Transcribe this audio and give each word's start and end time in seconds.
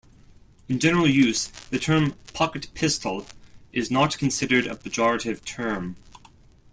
In 0.67 0.79
general 0.79 1.05
use, 1.07 1.45
the 1.69 1.77
term 1.77 2.15
pocket 2.33 2.69
pistol 2.73 3.27
is 3.71 3.91
not 3.91 4.17
considered 4.17 4.65
a 4.65 4.73
pejorative 4.75 5.45
term. 5.45 5.95